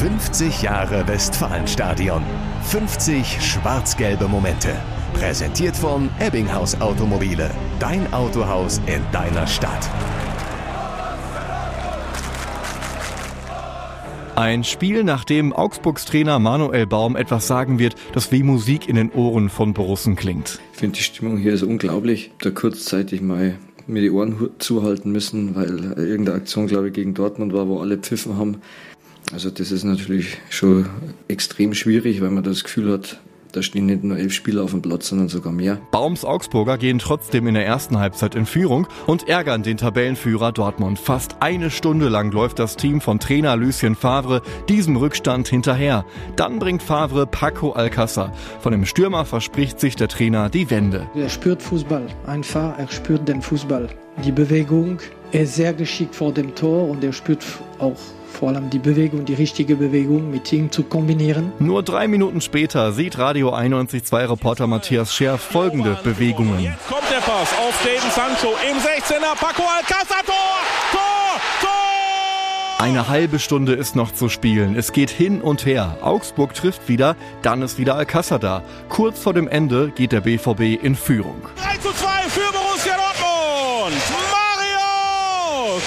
50 0.00 0.62
Jahre 0.62 1.06
Westfalenstadion. 1.06 2.22
50 2.62 3.38
schwarz-gelbe 3.38 4.28
Momente. 4.28 4.70
Präsentiert 5.12 5.76
von 5.76 6.08
Ebbinghaus 6.18 6.80
Automobile. 6.80 7.50
Dein 7.80 8.10
Autohaus 8.14 8.80
in 8.86 9.02
deiner 9.12 9.46
Stadt. 9.46 9.90
Ein 14.36 14.64
Spiel, 14.64 15.04
nach 15.04 15.24
dem 15.24 15.52
Augsburgs 15.52 16.06
Trainer 16.06 16.38
Manuel 16.38 16.86
Baum 16.86 17.14
etwas 17.14 17.46
sagen 17.46 17.78
wird, 17.78 17.94
das 18.14 18.32
wie 18.32 18.42
Musik 18.42 18.88
in 18.88 18.96
den 18.96 19.12
Ohren 19.12 19.50
von 19.50 19.74
Borussen 19.74 20.16
klingt. 20.16 20.60
Ich 20.72 20.78
finde 20.78 20.96
die 20.96 21.02
Stimmung 21.02 21.36
hier 21.36 21.52
ist 21.52 21.62
unglaublich. 21.62 22.30
Da 22.38 22.50
kurzzeitig 22.50 23.20
mal 23.20 23.58
mir 23.86 24.00
die 24.00 24.10
Ohren 24.10 24.48
zuhalten 24.58 25.12
müssen, 25.12 25.54
weil 25.54 25.92
irgendeine 25.98 26.38
Aktion, 26.38 26.68
glaube 26.68 26.88
ich, 26.88 26.94
gegen 26.94 27.12
Dortmund 27.12 27.52
war, 27.52 27.68
wo 27.68 27.80
alle 27.80 27.98
pfiffen 27.98 28.38
haben. 28.38 28.62
Also 29.32 29.50
das 29.50 29.70
ist 29.70 29.84
natürlich 29.84 30.38
schon 30.50 30.86
extrem 31.28 31.74
schwierig, 31.74 32.20
weil 32.20 32.30
man 32.30 32.42
das 32.42 32.64
Gefühl 32.64 32.92
hat, 32.92 33.20
da 33.52 33.62
stehen 33.62 33.86
nicht 33.86 34.04
nur 34.04 34.16
elf 34.16 34.32
Spieler 34.32 34.62
auf 34.62 34.70
dem 34.70 34.82
Platz, 34.82 35.08
sondern 35.08 35.28
sogar 35.28 35.52
mehr. 35.52 35.78
Baums 35.90 36.24
Augsburger 36.24 36.78
gehen 36.78 36.98
trotzdem 36.98 37.46
in 37.46 37.54
der 37.54 37.66
ersten 37.66 37.98
Halbzeit 37.98 38.34
in 38.34 38.46
Führung 38.46 38.86
und 39.06 39.28
ärgern 39.28 39.62
den 39.62 39.76
Tabellenführer 39.76 40.52
Dortmund. 40.52 40.98
Fast 40.98 41.36
eine 41.40 41.70
Stunde 41.70 42.08
lang 42.08 42.32
läuft 42.32 42.58
das 42.58 42.76
Team 42.76 43.00
von 43.00 43.18
Trainer 43.18 43.56
Lucien 43.56 43.94
Favre 43.94 44.42
diesem 44.68 44.96
Rückstand 44.96 45.48
hinterher. 45.48 46.04
Dann 46.36 46.58
bringt 46.58 46.82
Favre 46.82 47.26
Paco 47.26 47.72
Alcázar. 47.72 48.32
Von 48.60 48.72
dem 48.72 48.84
Stürmer 48.84 49.24
verspricht 49.24 49.80
sich 49.80 49.96
der 49.96 50.08
Trainer 50.08 50.48
die 50.48 50.70
Wende. 50.70 51.08
Er 51.14 51.28
spürt 51.28 51.62
Fußball. 51.62 52.06
Einfach, 52.26 52.78
er 52.78 52.88
spürt 52.88 53.28
den 53.28 53.42
Fußball. 53.42 53.88
Die 54.24 54.32
Bewegung, 54.32 54.98
er 55.32 55.42
ist 55.42 55.54
sehr 55.54 55.72
geschickt 55.72 56.14
vor 56.14 56.32
dem 56.32 56.54
Tor 56.54 56.88
und 56.88 57.04
er 57.04 57.12
spürt 57.12 57.44
auch 57.78 57.96
vor 58.32 58.48
allem 58.48 58.70
die 58.70 58.78
Bewegung, 58.78 59.24
die 59.24 59.34
richtige 59.34 59.76
Bewegung 59.76 60.30
mit 60.30 60.50
ihm 60.52 60.70
zu 60.70 60.82
kombinieren. 60.84 61.52
Nur 61.58 61.82
drei 61.82 62.08
Minuten 62.08 62.40
später 62.40 62.92
sieht 62.92 63.18
Radio 63.18 63.54
91.2 63.54 64.30
Reporter 64.30 64.66
Matthias 64.66 65.14
Scher 65.14 65.36
folgende 65.36 65.98
Bewegungen. 66.02 66.58
Jetzt 66.60 66.86
kommt 66.88 67.10
der 67.10 67.18
Pass 67.18 67.52
auf 67.58 67.84
David 67.84 68.12
Sancho 68.12 68.54
im 68.70 68.78
16er. 68.78 69.36
Paco 69.36 69.62
Alcázar, 69.62 70.24
Tor, 70.24 70.34
Tor, 70.92 71.40
Tor! 71.60 72.84
Eine 72.84 73.08
halbe 73.08 73.38
Stunde 73.38 73.74
ist 73.74 73.94
noch 73.94 74.12
zu 74.14 74.28
spielen. 74.30 74.74
Es 74.74 74.92
geht 74.92 75.10
hin 75.10 75.42
und 75.42 75.66
her. 75.66 75.98
Augsburg 76.00 76.54
trifft 76.54 76.88
wieder, 76.88 77.16
dann 77.42 77.60
ist 77.60 77.78
wieder 77.78 77.96
Alcázar 77.96 78.38
da. 78.38 78.62
Kurz 78.88 79.18
vor 79.18 79.34
dem 79.34 79.48
Ende 79.48 79.92
geht 79.94 80.12
der 80.12 80.22
BVB 80.22 80.82
in 80.82 80.94
Führung. 80.94 81.42
3 81.56 81.76
zu 81.78 81.92
2 81.92 82.08
für 82.30 82.52
Borussia 82.52 82.96
Dortmund. 82.96 84.19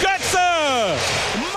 Götze. 0.00 0.38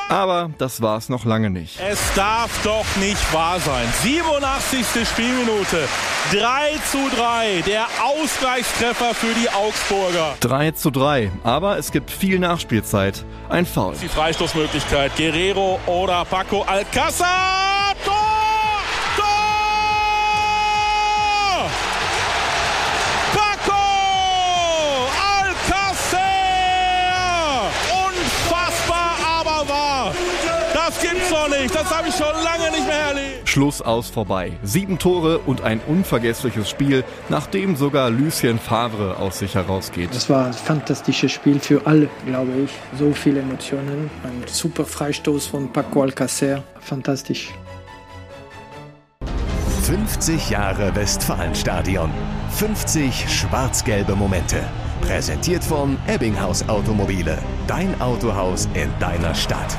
Aber 0.10 0.50
das 0.58 0.82
war's 0.82 1.08
noch 1.08 1.24
lange 1.24 1.50
nicht. 1.50 1.80
Es 1.80 2.00
darf 2.16 2.50
doch 2.64 2.86
nicht 2.98 3.34
wahr 3.34 3.60
sein. 3.62 3.88
87. 4.04 5.08
Spielminute. 5.08 5.88
3 6.32 6.80
zu 6.92 6.98
3. 7.16 7.64
Der 7.66 7.88
Ausgleichstreffer 8.04 9.14
für 9.14 9.34
die 9.34 9.50
Augsburger. 9.50 10.36
3 10.42 10.72
zu 10.72 10.92
3. 10.92 11.32
Aber 11.44 11.78
es 11.78 11.92
gibt 11.92 12.12
viel 12.12 12.40
Nachspielzeit. 12.40 13.24
Ein 13.50 13.66
Foul. 13.66 13.96
Die 14.02 14.09
Freistoßmöglichkeit. 14.09 15.16
Guerrero 15.16 15.80
oder 15.86 16.26
Paco 16.26 16.64
Alcázar. 16.64 17.71
Das 30.92 31.02
gibt's 31.02 31.30
doch 31.30 31.47
nicht. 31.47 31.73
Das 31.73 31.89
habe 31.89 32.09
ich 32.09 32.16
schon 32.16 32.34
lange 32.44 32.70
nicht 32.70 32.86
mehr 32.86 33.00
erlebt. 33.00 33.47
Schluss 33.47 33.81
aus 33.81 34.09
vorbei. 34.09 34.52
Sieben 34.61 35.00
Tore 35.00 35.39
und 35.39 35.61
ein 35.61 35.80
unvergessliches 35.88 36.70
Spiel, 36.70 37.06
nachdem 37.30 37.78
sogar 37.78 38.09
Lucien 38.09 38.59
Favre 38.59 39.16
aus 39.17 39.39
sich 39.39 39.56
herausgeht. 39.56 40.09
Das 40.13 40.30
war 40.30 40.47
ein 40.47 40.53
fantastisches 40.53 41.31
Spiel 41.31 41.62
für 41.62 41.85
alle, 41.88 42.09
glaube 42.25 42.51
ich. 42.66 42.72
So 43.00 43.13
viele 43.13 43.40
Emotionen. 43.40 44.09
Ein 44.24 44.44
super 44.47 44.84
Freistoß 44.84 45.47
von 45.47 45.72
Paco 45.72 46.03
Alcácer. 46.03 46.62
Fantastisch. 46.81 47.53
50 49.84 50.50
Jahre 50.50 50.94
Westfalenstadion. 50.94 52.12
50 52.51 53.30
schwarz-gelbe 53.30 54.18
Momente. 54.18 54.57
Präsentiert 55.01 55.63
von 55.63 55.97
Ebbinghaus 56.07 56.68
Automobile. 56.68 57.38
Dein 57.66 58.00
Autohaus 58.01 58.68
in 58.74 58.90
deiner 59.00 59.34
Stadt. 59.34 59.78